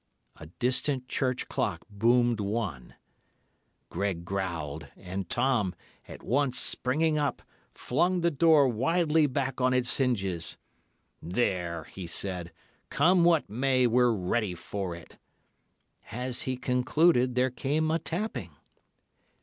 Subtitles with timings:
[0.37, 2.95] A distant church clock boomed one.
[3.91, 5.75] Greg growled, and Tom,
[6.07, 7.43] at once springing up,
[7.75, 10.57] flung the door widely back on its hinges.
[11.21, 12.51] 'There,' he said.
[12.89, 15.19] 'Come what may, we're ready for it.'
[16.09, 18.55] As he concluded, there came a tapping.